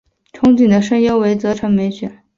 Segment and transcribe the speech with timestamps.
[0.33, 2.23] 憧憬的声优为泽城美雪。